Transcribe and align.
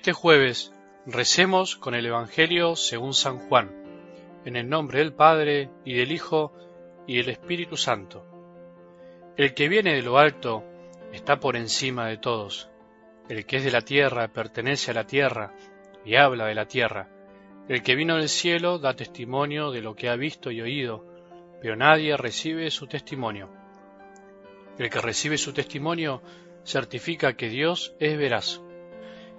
este 0.00 0.14
jueves 0.14 0.72
recemos 1.04 1.76
con 1.76 1.94
el 1.94 2.06
Evangelio 2.06 2.74
según 2.74 3.12
San 3.12 3.38
Juan, 3.38 3.70
en 4.46 4.56
el 4.56 4.66
nombre 4.66 5.00
del 5.00 5.12
Padre 5.12 5.68
y 5.84 5.92
del 5.92 6.10
Hijo 6.10 6.54
y 7.06 7.18
del 7.18 7.28
Espíritu 7.28 7.76
Santo. 7.76 8.24
El 9.36 9.52
que 9.52 9.68
viene 9.68 9.92
de 9.92 10.00
lo 10.00 10.16
alto 10.16 10.64
está 11.12 11.38
por 11.38 11.54
encima 11.54 12.06
de 12.06 12.16
todos. 12.16 12.70
El 13.28 13.44
que 13.44 13.58
es 13.58 13.64
de 13.64 13.70
la 13.70 13.82
tierra 13.82 14.28
pertenece 14.28 14.90
a 14.90 14.94
la 14.94 15.04
tierra 15.04 15.52
y 16.02 16.14
habla 16.14 16.46
de 16.46 16.54
la 16.54 16.64
tierra. 16.64 17.10
El 17.68 17.82
que 17.82 17.94
vino 17.94 18.16
del 18.16 18.30
cielo 18.30 18.78
da 18.78 18.96
testimonio 18.96 19.70
de 19.70 19.82
lo 19.82 19.94
que 19.94 20.08
ha 20.08 20.16
visto 20.16 20.50
y 20.50 20.62
oído, 20.62 21.04
pero 21.60 21.76
nadie 21.76 22.16
recibe 22.16 22.70
su 22.70 22.86
testimonio. 22.86 23.50
El 24.78 24.88
que 24.88 25.02
recibe 25.02 25.36
su 25.36 25.52
testimonio 25.52 26.22
certifica 26.64 27.34
que 27.34 27.50
Dios 27.50 27.94
es 27.98 28.16
veraz. 28.16 28.62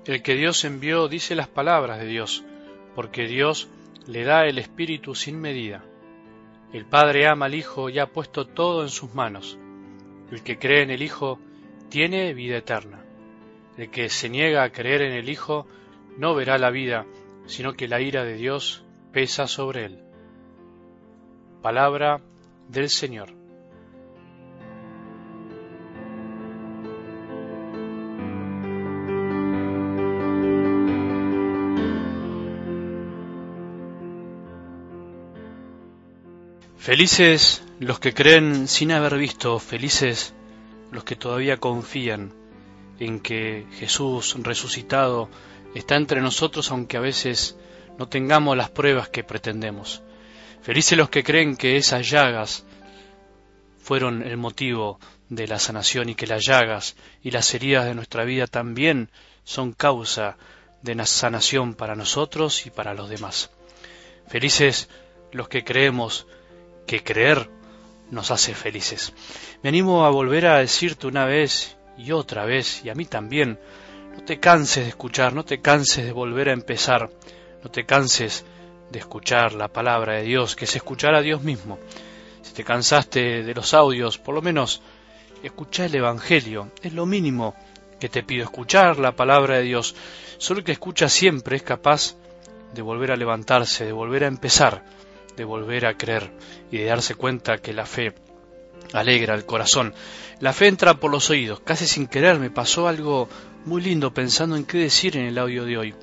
El 0.06 0.24
que 0.24 0.36
Dios 0.36 0.66
envió 0.66 1.08
dice 1.08 1.36
las 1.36 1.48
palabras 1.48 2.00
de 2.00 2.08
Dios, 2.08 2.44
porque 2.96 3.28
Dios 3.28 3.70
le 4.08 4.24
da 4.24 4.46
el 4.48 4.58
Espíritu 4.58 5.14
sin 5.14 5.40
medida. 5.40 5.84
El 6.74 6.86
Padre 6.86 7.28
ama 7.28 7.46
al 7.46 7.54
Hijo 7.54 7.90
y 7.90 8.00
ha 8.00 8.08
puesto 8.08 8.48
todo 8.48 8.82
en 8.82 8.90
sus 8.90 9.14
manos. 9.14 9.60
El 10.32 10.42
que 10.42 10.58
cree 10.58 10.82
en 10.82 10.90
el 10.90 11.04
Hijo 11.04 11.40
tiene 11.90 12.34
vida 12.34 12.58
eterna. 12.58 13.06
El 13.78 13.92
que 13.92 14.10
se 14.10 14.30
niega 14.30 14.64
a 14.64 14.72
creer 14.72 15.04
en 15.04 15.14
el 15.14 15.30
Hijo 15.30 15.68
no 16.18 16.34
verá 16.34 16.58
la 16.58 16.72
vida, 16.72 17.06
sino 17.46 17.74
que 17.74 17.88
la 17.88 18.02
ira 18.02 18.24
de 18.24 18.36
Dios 18.36 18.84
pesa 19.12 19.48
sobre 19.48 19.86
él. 19.86 20.00
Palabra 21.62 22.22
del 22.70 22.90
Señor. 22.90 23.41
Felices 36.82 37.62
los 37.80 38.00
que 38.00 38.12
creen 38.12 38.68
sin 38.68 38.92
haber 38.92 39.16
visto, 39.16 39.60
felices 39.60 40.34
los 40.90 41.04
que 41.04 41.16
todavía 41.16 41.58
confían 41.58 42.34
en 42.98 43.20
que 43.20 43.68
Jesús 43.74 44.36
resucitado 44.40 45.30
está 45.76 45.96
entre 45.96 46.22
nosotros 46.22 46.72
aunque 46.72 46.98
a 46.98 47.02
veces 47.02 47.56
no 48.00 48.08
tengamos 48.08 48.58
las 48.58 48.72
pruebas 48.72 49.10
que 49.10 49.24
pretendemos. 49.24 50.02
Felices 50.64 50.98
los 50.98 51.12
que 51.12 51.24
creen 51.24 51.56
que 51.56 51.78
esas 51.78 52.10
llagas 52.10 52.66
fueron 53.78 54.24
el 54.24 54.38
motivo 54.38 55.00
de 55.30 55.46
la 55.46 55.60
sanación 55.60 56.10
y 56.10 56.16
que 56.16 56.26
las 56.26 56.44
llagas 56.44 56.96
y 57.22 57.30
las 57.30 57.54
heridas 57.54 57.86
de 57.86 57.94
nuestra 57.94 58.26
vida 58.26 58.48
también 58.48 59.12
son 59.44 59.74
causa 59.74 60.36
de 60.82 60.96
la 60.96 61.06
sanación 61.06 61.76
para 61.76 61.94
nosotros 61.94 62.66
y 62.66 62.72
para 62.72 62.96
los 62.96 63.08
demás. 63.08 63.52
Felices 64.28 64.90
los 65.32 65.48
que 65.48 65.64
creemos 65.64 66.26
que 66.92 67.04
creer 67.04 67.50
nos 68.10 68.32
hace 68.32 68.54
felices. 68.54 69.14
Me 69.64 69.70
animo 69.70 70.06
a 70.06 70.10
volver 70.10 70.46
a 70.48 70.58
decirte 70.58 71.08
una 71.08 71.24
vez 71.24 71.78
y 71.98 72.12
otra 72.12 72.44
vez, 72.44 72.84
y 72.84 72.90
a 72.90 72.96
mí 72.96 73.06
también, 73.06 73.58
no 74.14 74.26
te 74.26 74.42
canses 74.42 74.84
de 74.84 74.90
escuchar, 74.90 75.34
no 75.34 75.46
te 75.46 75.62
canses 75.62 76.04
de 76.04 76.12
volver 76.12 76.50
a 76.50 76.52
empezar, 76.52 77.10
no 77.64 77.72
te 77.72 77.86
canses 77.86 78.44
de 78.92 79.00
escuchar 79.00 79.54
la 79.54 79.70
palabra 79.70 80.16
de 80.16 80.24
Dios, 80.24 80.58
que 80.58 80.66
es 80.66 80.76
escuchar 80.76 81.16
a 81.16 81.22
Dios 81.22 81.44
mismo. 81.44 81.80
Si 82.42 82.52
te 82.54 82.66
cansaste 82.66 83.44
de 83.44 83.54
los 83.54 83.74
audios, 83.74 84.18
por 84.18 84.36
lo 84.36 84.42
menos 84.42 84.82
escucha 85.44 85.86
el 85.86 85.96
Evangelio, 85.96 86.74
es 86.82 86.92
lo 86.92 87.06
mínimo 87.06 87.56
que 88.02 88.10
te 88.10 88.22
pido, 88.22 88.44
escuchar 88.44 89.00
la 89.00 89.16
palabra 89.16 89.60
de 89.60 89.64
Dios. 89.64 89.96
Solo 90.40 90.60
el 90.60 90.66
que 90.66 90.74
escucha 90.74 91.08
siempre 91.08 91.56
es 91.56 91.64
capaz 91.64 92.18
de 92.74 92.82
volver 92.82 93.14
a 93.14 93.16
levantarse, 93.16 93.86
de 93.86 93.94
volver 93.94 94.26
a 94.26 94.28
empezar 94.28 94.84
de 95.36 95.44
volver 95.44 95.86
a 95.86 95.98
creer 95.98 96.32
y 96.72 96.78
de 96.78 96.86
darse 96.86 97.16
cuenta 97.16 97.58
que 97.58 97.74
la 97.74 97.86
fe 97.86 98.14
alegra 98.94 99.36
el 99.36 99.46
corazón. 99.46 99.94
La 100.40 100.54
fe 100.54 100.68
entra 100.68 100.96
por 100.96 101.12
los 101.12 101.30
oídos, 101.30 101.60
casi 101.62 101.86
sin 101.86 102.08
querer 102.08 102.40
me 102.40 102.50
pasó 102.50 102.88
algo 102.88 103.30
muy 103.66 103.82
lindo 103.82 104.14
pensando 104.14 104.56
en 104.56 104.66
qué 104.66 104.78
decir 104.80 105.18
en 105.18 105.26
el 105.26 105.38
audio 105.38 105.66
de 105.66 105.78
hoy. 105.78 105.96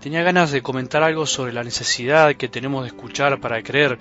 Tenía 0.00 0.22
ganas 0.22 0.50
de 0.50 0.62
comentar 0.62 1.02
algo 1.02 1.26
sobre 1.26 1.52
la 1.52 1.64
necesidad 1.64 2.34
que 2.34 2.48
tenemos 2.48 2.82
de 2.82 2.88
escuchar 2.88 3.40
para 3.40 3.62
creer. 3.62 3.98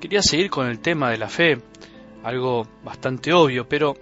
Quería 0.00 0.22
seguir 0.22 0.50
con 0.50 0.66
el 0.68 0.78
tema 0.78 1.10
de 1.10 1.18
la 1.18 1.28
fe, 1.28 1.58
algo 2.22 2.66
bastante 2.84 3.32
obvio, 3.32 3.68
pero 3.68 3.96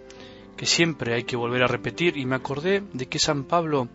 que 0.57 0.67
siempre 0.67 1.15
hay 1.15 1.25
que 1.25 1.37
volver 1.37 1.63
a 1.63 1.69
repetir 1.69 2.17
y 2.17 2.27
me 2.27 2.37
acordé 2.37 2.83
de 2.93 3.07
que 3.07 3.19
San 3.19 3.45
Pablo 3.45 3.89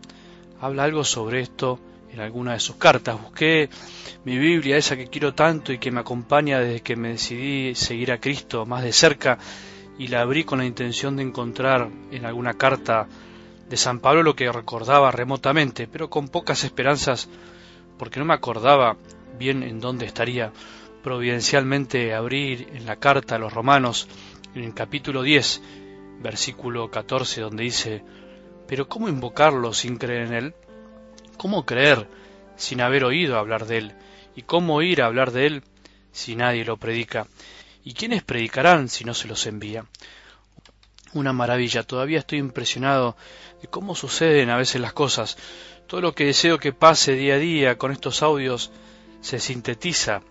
habla 0.60 0.84
algo 0.84 1.04
sobre 1.04 1.42
esto 1.42 1.80
en 2.12 2.20
alguna 2.20 2.54
de 2.54 2.60
sus 2.60 2.76
cartas. 2.76 3.22
Busqué 3.22 3.70
mi 4.26 4.38
Biblia, 4.38 4.78
esa 4.78 4.98
que 4.98 5.08
quiero 5.08 5.34
tanto 5.34 5.72
y 5.74 5.78
que 5.78 5.92
me 5.92 6.02
acompaña 6.02 6.60
desde 6.60 6.82
que 6.82 6.96
me 6.96 7.10
decidí 7.10 7.76
seguir 7.76 8.12
a 8.12 8.20
Cristo 8.20 8.66
más 8.66 8.84
de 8.84 8.94
cerca, 8.94 9.38
y 9.98 10.08
la 10.08 10.22
abrí 10.22 10.44
con 10.44 10.60
la 10.60 10.66
intención 10.66 11.16
de 11.16 11.24
encontrar 11.24 11.90
en 12.12 12.26
alguna 12.26 12.56
carta 12.56 13.08
de 13.70 13.78
San 13.78 14.00
Pablo 14.00 14.24
lo 14.24 14.36
que 14.36 14.52
recordaba 14.52 15.12
remotamente, 15.12 15.88
pero 15.88 16.10
con 16.10 16.28
pocas 16.28 16.64
esperanzas, 16.64 17.30
porque 17.98 18.20
no 18.20 18.26
me 18.26 18.34
acordaba 18.34 18.98
bien 19.38 19.64
en 19.64 19.80
dónde 19.80 20.06
estaría. 20.06 20.52
Providencialmente 21.04 22.14
abrir 22.14 22.68
en 22.74 22.86
la 22.86 22.98
carta 22.98 23.36
a 23.36 23.40
los 23.40 23.54
romanos, 23.54 24.08
en 24.54 24.64
el 24.64 24.74
capítulo 24.74 25.24
10, 25.24 25.62
versículo 26.22 26.92
14, 26.92 27.42
donde 27.42 27.64
dice, 27.64 28.04
pero 28.68 28.88
¿cómo 28.88 29.10
invocarlo 29.10 29.74
sin 29.74 29.98
creer 29.98 30.28
en 30.28 30.34
él? 30.34 30.54
¿Cómo 31.42 31.66
creer 31.66 32.08
sin 32.56 32.82
haber 32.82 33.04
oído 33.04 33.40
hablar 33.40 33.66
de 33.66 33.80
él? 33.80 33.96
¿Y 34.36 34.44
cómo 34.44 34.76
oír 34.76 35.02
hablar 35.02 35.32
de 35.32 35.48
él 35.48 35.64
si 36.12 36.36
nadie 36.36 36.64
lo 36.64 36.78
predica? 36.78 37.26
¿Y 37.84 37.96
quiénes 37.96 38.22
predicarán 38.22 38.90
si 38.90 39.06
no 39.06 39.16
se 39.16 39.28
los 39.28 39.48
envía? 39.48 39.86
Una 41.14 41.34
maravilla, 41.34 41.82
todavía 41.82 42.20
estoy 42.20 42.38
impresionado 42.38 43.18
de 43.60 43.68
cómo 43.68 43.96
suceden 43.96 44.52
a 44.52 44.58
veces 44.58 44.82
las 44.82 44.94
cosas. 44.94 45.36
Todo 45.88 46.02
lo 46.02 46.14
que 46.14 46.26
deseo 46.26 46.60
que 46.60 46.74
pase 46.74 47.14
día 47.14 47.34
a 47.34 47.40
día 47.40 47.76
con 47.80 47.92
estos 47.92 48.22
audios 48.22 48.72
se 49.22 49.40
sintetiza 49.40 50.22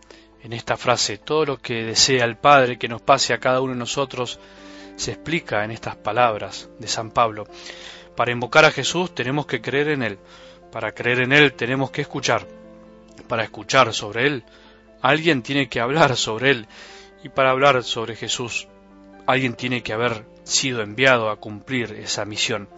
en 0.44 0.52
esta 0.52 0.76
frase. 0.76 1.18
Todo 1.18 1.44
lo 1.44 1.56
que 1.60 1.86
desea 1.86 2.24
el 2.24 2.36
Padre 2.36 2.78
que 2.78 2.86
nos 2.86 3.02
pase 3.02 3.34
a 3.34 3.40
cada 3.40 3.60
uno 3.60 3.72
de 3.72 3.80
nosotros 3.80 4.38
se 4.94 5.10
explica 5.10 5.64
en 5.64 5.72
estas 5.72 5.96
palabras 5.96 6.70
de 6.78 6.86
San 6.86 7.10
Pablo. 7.10 7.48
Para 8.14 8.30
invocar 8.30 8.64
a 8.64 8.70
Jesús 8.70 9.12
tenemos 9.12 9.46
que 9.46 9.60
creer 9.60 9.88
en 9.88 10.04
Él. 10.04 10.18
Para 10.72 10.92
creer 10.92 11.22
en 11.22 11.32
Él 11.32 11.52
tenemos 11.54 11.90
que 11.90 12.02
escuchar. 12.02 12.46
Para 13.28 13.44
escuchar 13.44 13.92
sobre 13.92 14.26
Él, 14.26 14.44
alguien 15.02 15.42
tiene 15.42 15.68
que 15.68 15.80
hablar 15.80 16.16
sobre 16.16 16.50
Él. 16.50 16.66
Y 17.22 17.28
para 17.28 17.50
hablar 17.50 17.82
sobre 17.82 18.16
Jesús, 18.16 18.68
alguien 19.26 19.54
tiene 19.54 19.82
que 19.82 19.92
haber 19.92 20.24
sido 20.44 20.82
enviado 20.82 21.30
a 21.30 21.36
cumplir 21.36 21.92
esa 21.92 22.24
misión. 22.24 22.68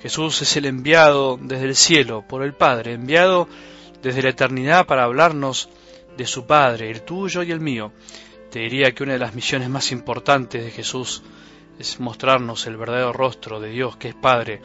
Jesús 0.00 0.42
es 0.42 0.56
el 0.56 0.66
enviado 0.66 1.38
desde 1.40 1.64
el 1.64 1.76
cielo 1.76 2.24
por 2.26 2.42
el 2.42 2.52
Padre, 2.52 2.92
enviado 2.92 3.48
desde 4.02 4.22
la 4.22 4.30
eternidad 4.30 4.86
para 4.86 5.04
hablarnos 5.04 5.68
de 6.16 6.26
su 6.26 6.46
Padre, 6.46 6.90
el 6.90 7.02
tuyo 7.02 7.42
y 7.42 7.52
el 7.52 7.60
mío. 7.60 7.92
Te 8.50 8.60
diría 8.60 8.92
que 8.92 9.02
una 9.02 9.14
de 9.14 9.18
las 9.18 9.34
misiones 9.34 9.68
más 9.68 9.92
importantes 9.92 10.64
de 10.64 10.70
Jesús 10.70 11.22
es 11.78 12.00
mostrarnos 12.00 12.66
el 12.66 12.76
verdadero 12.76 13.12
rostro 13.12 13.60
de 13.60 13.70
Dios, 13.70 13.96
que 13.96 14.08
es 14.08 14.14
Padre, 14.14 14.60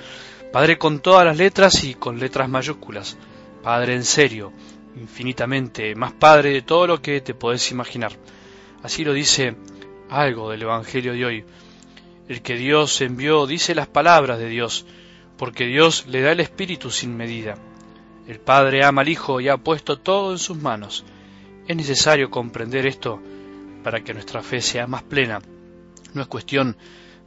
Padre 0.52 0.78
con 0.78 1.00
todas 1.00 1.26
las 1.26 1.38
letras 1.38 1.86
y 1.86 1.94
con 1.94 2.20
letras 2.20 2.50
mayúsculas. 2.50 3.18
Padre 3.64 3.96
en 3.96 4.04
serio, 4.04 4.52
infinitamente 4.98 5.96
más 5.96 6.12
Padre 6.12 6.52
de 6.52 6.62
todo 6.62 6.88
lo 6.88 7.02
que 7.02 7.22
te 7.22 7.34
podés 7.34 7.72
imaginar. 7.72 8.12
Así 8.84 9.06
lo 9.06 9.14
dice 9.14 9.56
algo 10.10 10.50
del 10.50 10.64
Evangelio 10.64 11.14
de 11.14 11.26
hoy. 11.26 11.46
El 12.28 12.42
que 12.42 12.58
Dios 12.58 13.00
envió 13.00 13.48
dice 13.48 13.74
las 13.74 13.88
palabras 13.88 14.40
de 14.40 14.50
Dios, 14.50 14.86
porque 15.38 15.68
Dios 15.68 16.08
le 16.08 16.22
da 16.22 16.34
el 16.34 16.42
Espíritu 16.42 16.92
sin 16.92 17.16
medida. 17.16 17.56
El 18.28 18.40
Padre 18.40 18.84
ama 18.84 19.04
al 19.04 19.10
Hijo 19.10 19.40
y 19.40 19.48
ha 19.48 19.56
puesto 19.56 20.00
todo 20.00 20.34
en 20.34 20.38
sus 20.38 20.58
manos. 20.58 21.06
Es 21.66 21.78
necesario 21.78 22.30
comprender 22.30 22.86
esto 22.88 23.22
para 23.86 24.04
que 24.04 24.14
nuestra 24.14 24.42
fe 24.42 24.60
sea 24.60 24.86
más 24.86 25.04
plena. 25.04 25.40
No 26.14 26.22
es 26.22 26.28
cuestión 26.28 26.76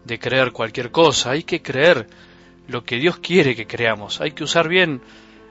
de 0.05 0.19
creer 0.19 0.53
cualquier 0.53 0.91
cosa, 0.91 1.31
hay 1.31 1.45
que 1.45 1.63
creer 1.63 2.07
lo 2.67 2.85
que 2.85 2.97
Dios 2.97 3.19
quiere 3.19 3.57
que 3.57 3.67
creamos. 3.67 4.21
Hay 4.21 4.33
que 4.33 4.45
usar 4.45 4.69
bien 4.69 5.01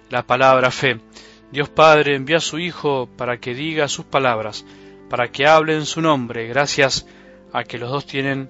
la 0.09 0.23
palabra 0.23 0.71
fe. 0.71 0.99
Dios 1.51 1.69
Padre 1.69 2.15
envía 2.15 2.37
a 2.37 2.41
su 2.41 2.59
Hijo 2.59 3.07
para 3.17 3.39
que 3.39 3.53
diga 3.53 3.87
sus 3.87 4.05
palabras, 4.05 4.65
para 5.09 5.31
que 5.31 5.45
hable 5.45 5.75
en 5.75 5.85
su 5.85 6.01
nombre, 6.01 6.47
gracias 6.47 7.05
a 7.51 7.63
que 7.63 7.77
los 7.77 7.91
dos 7.91 8.07
tienen 8.07 8.49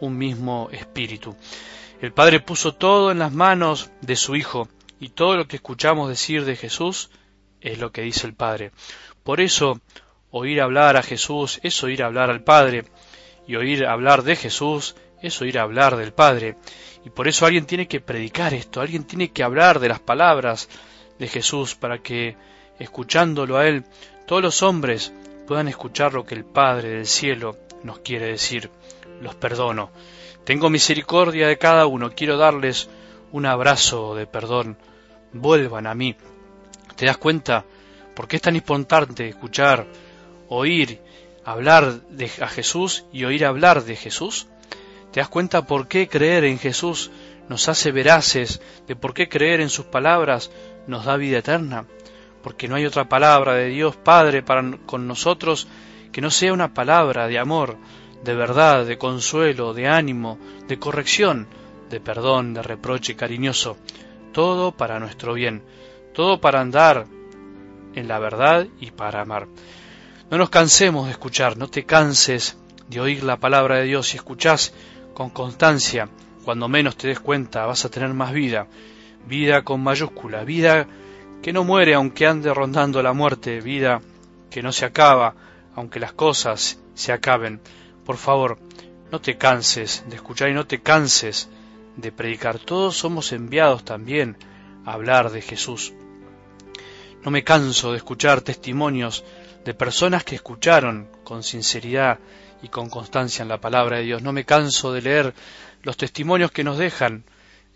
un 0.00 0.18
mismo 0.18 0.68
espíritu. 0.72 1.36
El 2.00 2.12
Padre 2.12 2.40
puso 2.40 2.74
todo 2.74 3.12
en 3.12 3.20
las 3.20 3.32
manos 3.32 3.90
de 4.00 4.16
su 4.16 4.34
Hijo, 4.34 4.68
y 4.98 5.10
todo 5.10 5.36
lo 5.36 5.46
que 5.46 5.56
escuchamos 5.56 6.08
decir 6.08 6.44
de 6.44 6.56
Jesús 6.56 7.10
es 7.60 7.78
lo 7.78 7.92
que 7.92 8.02
dice 8.02 8.26
el 8.26 8.34
Padre. 8.34 8.72
Por 9.22 9.40
eso, 9.40 9.80
oír 10.30 10.60
hablar 10.60 10.96
a 10.96 11.02
Jesús 11.02 11.60
es 11.62 11.82
oír 11.84 12.02
hablar 12.02 12.30
al 12.30 12.42
Padre, 12.42 12.84
y 13.46 13.54
oír 13.54 13.86
hablar 13.86 14.24
de 14.24 14.34
Jesús 14.34 14.96
es 15.22 15.40
oír 15.40 15.58
hablar 15.58 15.96
del 15.96 16.12
Padre. 16.12 16.56
Y 17.04 17.10
por 17.10 17.28
eso 17.28 17.46
alguien 17.46 17.66
tiene 17.66 17.88
que 17.88 18.00
predicar 18.00 18.54
esto, 18.54 18.80
alguien 18.80 19.04
tiene 19.04 19.30
que 19.30 19.42
hablar 19.42 19.80
de 19.80 19.88
las 19.88 20.00
palabras 20.00 20.68
de 21.18 21.28
Jesús 21.28 21.74
para 21.74 21.98
que, 21.98 22.36
escuchándolo 22.78 23.56
a 23.56 23.66
Él, 23.66 23.84
todos 24.26 24.42
los 24.42 24.62
hombres 24.62 25.12
puedan 25.46 25.68
escuchar 25.68 26.14
lo 26.14 26.24
que 26.24 26.34
el 26.34 26.44
Padre 26.44 26.90
del 26.90 27.06
cielo 27.06 27.58
nos 27.82 27.98
quiere 28.00 28.26
decir. 28.26 28.70
Los 29.20 29.34
perdono. 29.34 29.90
Tengo 30.44 30.70
misericordia 30.70 31.46
de 31.46 31.58
cada 31.58 31.86
uno. 31.86 32.10
Quiero 32.10 32.36
darles 32.36 32.88
un 33.30 33.46
abrazo 33.46 34.14
de 34.14 34.26
perdón. 34.26 34.76
Vuelvan 35.32 35.86
a 35.86 35.94
mí. 35.94 36.16
¿Te 36.96 37.06
das 37.06 37.16
cuenta 37.18 37.64
por 38.14 38.28
qué 38.28 38.36
es 38.36 38.42
tan 38.42 38.56
importante 38.56 39.28
escuchar, 39.28 39.86
oír, 40.48 41.00
hablar 41.44 42.02
de, 42.08 42.30
a 42.40 42.48
Jesús 42.48 43.04
y 43.12 43.24
oír 43.24 43.44
hablar 43.44 43.84
de 43.84 43.96
Jesús? 43.96 44.48
¿Te 45.12 45.20
das 45.20 45.28
cuenta 45.28 45.66
por 45.66 45.88
qué 45.88 46.08
creer 46.08 46.44
en 46.44 46.58
Jesús 46.58 47.10
nos 47.48 47.68
hace 47.68 47.92
veraces, 47.92 48.62
de 48.86 48.96
por 48.96 49.12
qué 49.12 49.28
creer 49.28 49.60
en 49.60 49.68
sus 49.68 49.84
palabras 49.84 50.50
nos 50.86 51.04
da 51.04 51.18
vida 51.18 51.38
eterna? 51.38 51.84
Porque 52.42 52.66
no 52.66 52.76
hay 52.76 52.86
otra 52.86 53.08
palabra 53.08 53.54
de 53.54 53.68
Dios 53.68 53.94
Padre 53.94 54.42
para 54.42 54.78
con 54.86 55.06
nosotros 55.06 55.68
que 56.12 56.22
no 56.22 56.30
sea 56.30 56.54
una 56.54 56.72
palabra 56.72 57.28
de 57.28 57.38
amor, 57.38 57.76
de 58.24 58.34
verdad, 58.34 58.86
de 58.86 58.96
consuelo, 58.96 59.74
de 59.74 59.86
ánimo, 59.86 60.38
de 60.66 60.78
corrección, 60.78 61.46
de 61.90 62.00
perdón, 62.00 62.54
de 62.54 62.62
reproche 62.62 63.14
cariñoso, 63.14 63.76
todo 64.32 64.72
para 64.72 64.98
nuestro 64.98 65.34
bien, 65.34 65.62
todo 66.14 66.40
para 66.40 66.60
andar 66.60 67.06
en 67.94 68.08
la 68.08 68.18
verdad 68.18 68.66
y 68.80 68.92
para 68.92 69.20
amar. 69.20 69.46
No 70.30 70.38
nos 70.38 70.48
cansemos 70.48 71.04
de 71.04 71.12
escuchar, 71.12 71.58
no 71.58 71.68
te 71.68 71.84
canses 71.84 72.56
de 72.88 73.00
oír 73.00 73.24
la 73.24 73.38
palabra 73.38 73.76
de 73.76 73.84
Dios. 73.84 74.08
Si 74.08 74.16
escuchás 74.16 74.72
con 75.14 75.30
constancia, 75.30 76.08
cuando 76.44 76.68
menos 76.68 76.96
te 76.96 77.08
des 77.08 77.20
cuenta, 77.20 77.66
vas 77.66 77.84
a 77.84 77.90
tener 77.90 78.12
más 78.14 78.32
vida, 78.32 78.66
vida 79.26 79.62
con 79.62 79.82
mayúscula, 79.82 80.44
vida 80.44 80.86
que 81.42 81.52
no 81.52 81.64
muere 81.64 81.94
aunque 81.94 82.26
ande 82.26 82.52
rondando 82.52 83.02
la 83.02 83.12
muerte, 83.12 83.60
vida 83.60 84.00
que 84.50 84.62
no 84.62 84.72
se 84.72 84.84
acaba 84.84 85.34
aunque 85.74 86.00
las 86.00 86.12
cosas 86.12 86.80
se 86.94 87.12
acaben. 87.12 87.60
Por 88.04 88.16
favor, 88.16 88.58
no 89.10 89.20
te 89.20 89.36
canses 89.38 90.04
de 90.08 90.16
escuchar 90.16 90.50
y 90.50 90.54
no 90.54 90.66
te 90.66 90.80
canses 90.80 91.48
de 91.96 92.12
predicar. 92.12 92.58
Todos 92.58 92.96
somos 92.96 93.32
enviados 93.32 93.84
también 93.84 94.36
a 94.84 94.92
hablar 94.92 95.30
de 95.30 95.42
Jesús. 95.42 95.92
No 97.24 97.30
me 97.30 97.44
canso 97.44 97.92
de 97.92 97.98
escuchar 97.98 98.40
testimonios 98.40 99.24
de 99.64 99.74
personas 99.74 100.24
que 100.24 100.34
escucharon 100.34 101.08
con 101.24 101.42
sinceridad 101.42 102.18
y 102.62 102.68
con 102.68 102.88
constancia 102.88 103.42
en 103.42 103.48
la 103.48 103.60
palabra 103.60 103.98
de 103.98 104.04
Dios. 104.04 104.22
No 104.22 104.32
me 104.32 104.44
canso 104.44 104.92
de 104.92 105.02
leer 105.02 105.34
los 105.82 105.96
testimonios 105.96 106.52
que 106.52 106.64
nos 106.64 106.78
dejan 106.78 107.24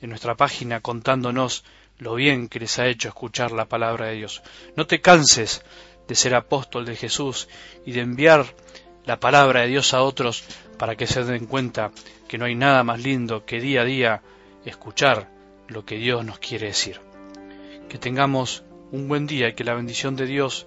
en 0.00 0.10
nuestra 0.10 0.36
página 0.36 0.80
contándonos 0.80 1.64
lo 1.98 2.14
bien 2.14 2.48
que 2.48 2.60
les 2.60 2.78
ha 2.78 2.86
hecho 2.86 3.08
escuchar 3.08 3.52
la 3.52 3.66
palabra 3.66 4.06
de 4.06 4.16
Dios. 4.16 4.42
No 4.76 4.86
te 4.86 5.00
canses 5.00 5.64
de 6.06 6.14
ser 6.14 6.34
apóstol 6.34 6.84
de 6.84 6.96
Jesús 6.96 7.48
y 7.84 7.92
de 7.92 8.00
enviar 8.00 8.46
la 9.04 9.18
palabra 9.18 9.62
de 9.62 9.68
Dios 9.68 9.94
a 9.94 10.02
otros 10.02 10.44
para 10.78 10.96
que 10.96 11.06
se 11.06 11.24
den 11.24 11.46
cuenta 11.46 11.92
que 12.28 12.38
no 12.38 12.44
hay 12.44 12.54
nada 12.54 12.82
más 12.84 13.00
lindo 13.00 13.44
que 13.44 13.60
día 13.60 13.82
a 13.82 13.84
día 13.84 14.22
escuchar 14.64 15.30
lo 15.68 15.84
que 15.84 15.96
Dios 15.96 16.24
nos 16.24 16.38
quiere 16.38 16.68
decir. 16.68 17.00
Que 17.88 17.98
tengamos 17.98 18.64
un 18.90 19.08
buen 19.08 19.26
día 19.26 19.48
y 19.48 19.54
que 19.54 19.64
la 19.64 19.74
bendición 19.74 20.16
de 20.16 20.26
Dios, 20.26 20.66